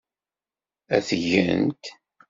[0.95, 1.83] Ad t-gent.